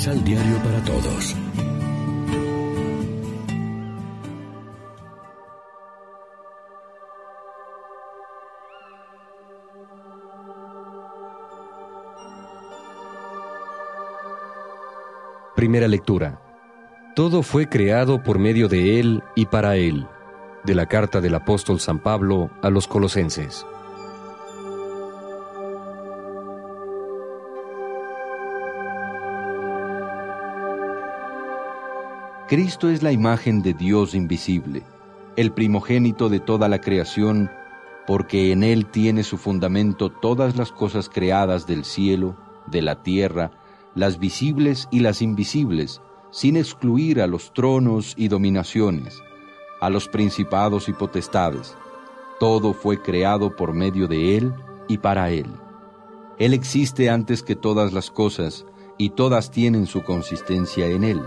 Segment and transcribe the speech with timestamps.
[0.00, 1.36] Misal Diario para Todos.
[15.54, 16.40] Primera lectura.
[17.14, 20.06] Todo fue creado por medio de Él y para Él.
[20.64, 23.66] De la carta del apóstol San Pablo a los colosenses.
[32.50, 34.82] Cristo es la imagen de Dios invisible,
[35.36, 37.48] el primogénito de toda la creación,
[38.08, 42.36] porque en Él tiene su fundamento todas las cosas creadas del cielo,
[42.66, 43.52] de la tierra,
[43.94, 49.22] las visibles y las invisibles, sin excluir a los tronos y dominaciones,
[49.80, 51.76] a los principados y potestades.
[52.40, 54.52] Todo fue creado por medio de Él
[54.88, 55.46] y para Él.
[56.40, 58.66] Él existe antes que todas las cosas,
[58.98, 61.22] y todas tienen su consistencia en Él.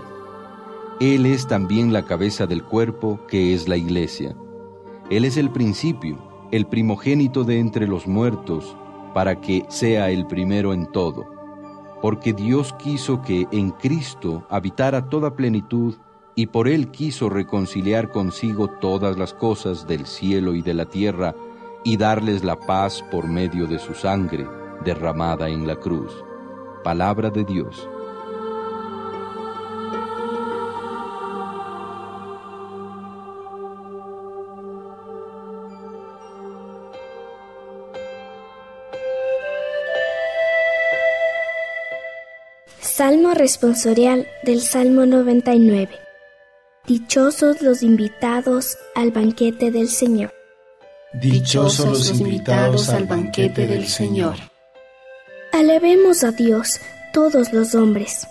[0.99, 4.35] Él es también la cabeza del cuerpo, que es la iglesia.
[5.09, 6.17] Él es el principio,
[6.51, 8.75] el primogénito de entre los muertos,
[9.13, 11.33] para que sea el primero en todo
[12.03, 15.95] porque Dios quiso que en Cristo habitara toda plenitud
[16.35, 21.33] y por Él quiso reconciliar consigo todas las cosas del cielo y de la tierra
[21.85, 24.45] y darles la paz por medio de su sangre
[24.83, 26.11] derramada en la cruz.
[26.83, 27.87] Palabra de Dios.
[42.95, 45.89] Salmo responsorial del Salmo 99.
[46.85, 50.31] Dichosos los invitados al banquete del Señor.
[51.19, 54.35] Dichosos los invitados al banquete del Señor.
[55.53, 56.79] Alabemos a Dios
[57.13, 58.27] todos los hombres.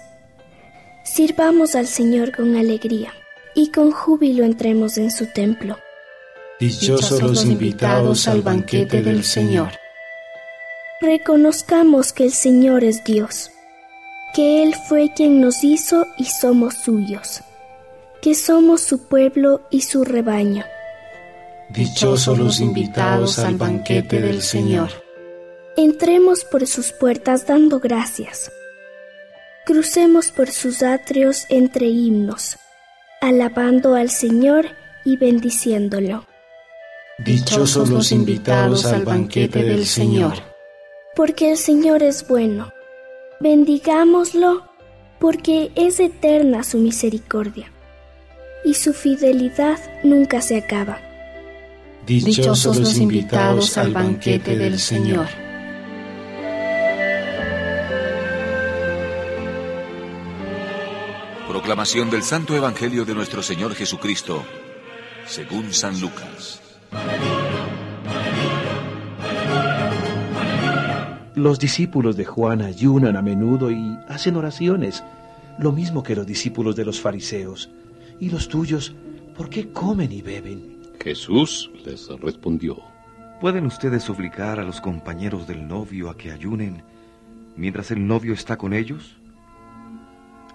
[1.03, 3.12] Sirvamos al Señor con alegría
[3.56, 5.77] y con júbilo entremos en su templo.
[6.61, 9.73] Dichosos los invitados al banquete del Señor.
[11.00, 13.52] Reconozcamos que el Señor es Dios
[14.32, 17.43] que Él fue quien nos hizo y somos suyos,
[18.22, 20.65] que somos su pueblo y su rebaño.
[21.69, 24.91] Dichosos los invitados al banquete del Señor.
[25.76, 28.50] Entremos por sus puertas dando gracias.
[29.65, 32.56] Crucemos por sus atrios entre himnos,
[33.20, 34.66] alabando al Señor
[35.04, 36.26] y bendiciéndolo.
[37.19, 40.34] Dichosos los invitados al banquete del Señor.
[41.14, 42.72] Porque el Señor es bueno
[43.43, 44.63] bendigámoslo,
[45.19, 47.71] porque es eterna su misericordia,
[48.65, 51.01] y su fidelidad nunca se acaba.
[52.07, 55.27] Dichosos los invitados al banquete del Señor.
[61.49, 64.43] Proclamación del Santo Evangelio de nuestro Señor Jesucristo,
[65.27, 66.61] según San Lucas.
[71.34, 75.03] Los discípulos de Juan ayunan a menudo y hacen oraciones,
[75.59, 77.70] lo mismo que los discípulos de los fariseos.
[78.20, 78.94] ¿Y los tuyos,
[79.34, 80.82] por qué comen y beben?
[81.03, 82.76] Jesús les respondió.
[83.41, 86.82] ¿Pueden ustedes suplicar a los compañeros del novio a que ayunen
[87.56, 89.16] mientras el novio está con ellos?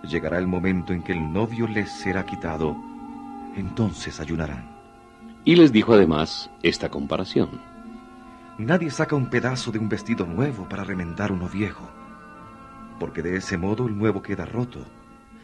[0.08, 2.78] Llegará el momento en que el novio les será quitado,
[3.56, 4.78] entonces ayunarán.
[5.44, 7.77] Y les dijo además esta comparación.
[8.58, 11.88] Nadie saca un pedazo de un vestido nuevo para remendar uno viejo,
[13.00, 14.84] porque de ese modo el nuevo queda roto,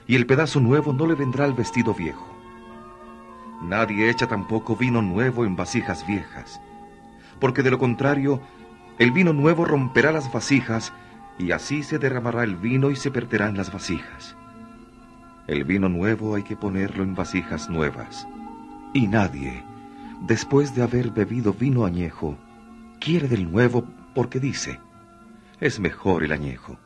[0.07, 2.27] y el pedazo nuevo no le vendrá al vestido viejo.
[3.61, 6.59] Nadie echa tampoco vino nuevo en vasijas viejas,
[7.39, 8.41] porque de lo contrario,
[8.97, 10.91] el vino nuevo romperá las vasijas,
[11.37, 14.35] y así se derramará el vino y se perderán las vasijas.
[15.45, 18.27] El vino nuevo hay que ponerlo en vasijas nuevas,
[18.91, 19.63] y nadie,
[20.21, 22.37] después de haber bebido vino añejo,
[23.03, 23.83] quiere del nuevo
[24.15, 24.79] porque dice,
[25.59, 26.79] es mejor el añejo.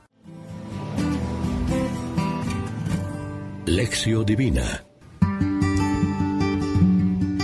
[3.68, 4.84] Lección Divina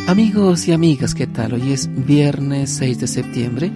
[0.07, 1.53] Amigos y amigas, ¿qué tal?
[1.53, 3.71] Hoy es viernes 6 de septiembre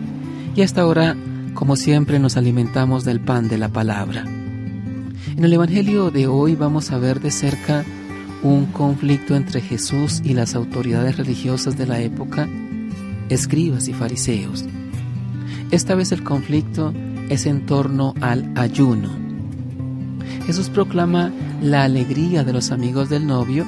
[0.56, 1.16] y hasta ahora,
[1.54, 4.22] como siempre, nos alimentamos del pan de la palabra.
[4.22, 7.86] En el Evangelio de hoy vamos a ver de cerca
[8.42, 12.48] un conflicto entre Jesús y las autoridades religiosas de la época,
[13.30, 14.66] escribas y fariseos.
[15.72, 16.94] Esta vez el conflicto
[17.30, 19.10] es en torno al ayuno.
[20.46, 21.32] Jesús proclama
[21.62, 23.66] la alegría de los amigos del novio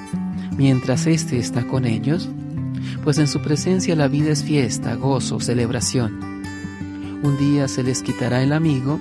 [0.58, 2.30] mientras éste está con ellos,
[3.04, 6.42] pues en su presencia la vida es fiesta, gozo, celebración.
[7.22, 8.98] Un día se les quitará el amigo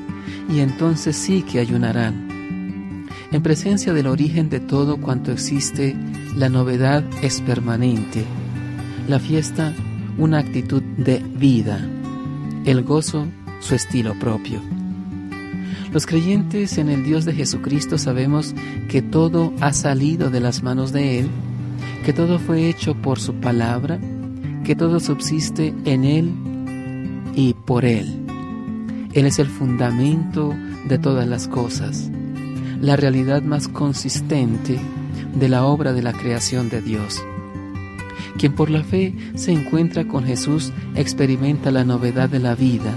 [0.53, 3.06] y entonces sí que ayunarán.
[3.31, 5.95] En presencia del origen de todo cuanto existe,
[6.35, 8.25] la novedad es permanente.
[9.06, 9.73] La fiesta,
[10.17, 11.87] una actitud de vida.
[12.69, 13.26] El gozo,
[13.61, 14.61] su estilo propio.
[15.91, 18.55] Los creyentes en el Dios de Jesucristo sabemos
[18.91, 21.31] que todo ha salido de las manos de Él,
[22.05, 23.99] que todo fue hecho por su palabra,
[24.65, 26.31] que todo subsiste en Él
[27.35, 28.23] y por Él.
[29.14, 30.55] Él es el fundamento
[30.91, 32.11] de todas las cosas,
[32.82, 34.79] la realidad más consistente
[35.35, 37.19] de la obra de la creación de Dios.
[38.38, 42.94] Quien por la fe se encuentra con Jesús experimenta la novedad de la vida,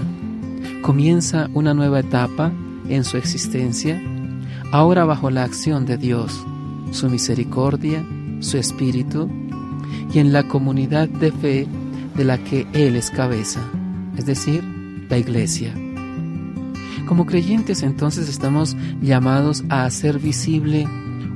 [0.82, 2.52] comienza una nueva etapa
[2.88, 4.00] en su existencia,
[4.72, 6.44] ahora bajo la acción de Dios,
[6.90, 8.04] su misericordia,
[8.40, 9.30] su espíritu,
[10.12, 11.66] y en la comunidad de fe
[12.16, 13.60] de la que Él es cabeza,
[14.16, 14.62] es decir,
[15.08, 15.72] la iglesia.
[17.06, 20.86] Como creyentes entonces estamos llamados a hacer visible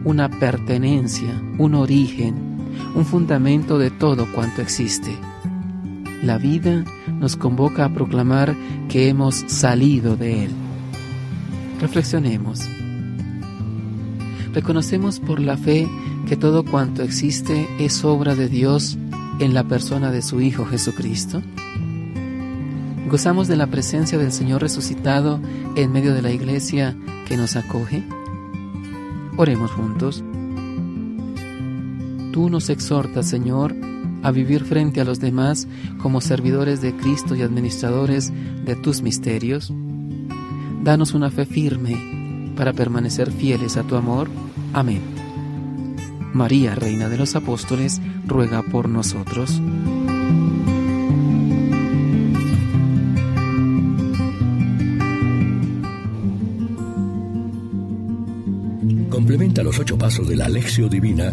[0.04, 1.28] una pertenencia,
[1.58, 2.55] un origen,
[2.94, 5.16] un fundamento de todo cuanto existe.
[6.22, 6.84] La vida
[7.20, 8.56] nos convoca a proclamar
[8.88, 10.50] que hemos salido de Él.
[11.80, 12.60] Reflexionemos.
[14.52, 15.86] Reconocemos por la fe
[16.26, 18.98] que todo cuanto existe es obra de Dios
[19.38, 21.42] en la persona de su Hijo Jesucristo.
[23.08, 25.40] ¿Gozamos de la presencia del Señor resucitado
[25.76, 26.96] en medio de la iglesia
[27.28, 28.02] que nos acoge?
[29.36, 30.24] Oremos juntos.
[32.36, 33.74] Tú nos exhortas, Señor,
[34.22, 35.66] a vivir frente a los demás
[36.02, 38.30] como servidores de Cristo y administradores
[38.62, 39.72] de tus misterios.
[40.84, 44.28] Danos una fe firme para permanecer fieles a tu amor.
[44.74, 45.00] Amén.
[46.34, 49.58] María, Reina de los Apóstoles, ruega por nosotros.
[59.08, 61.32] Complementa los ocho pasos de la Alexio Divina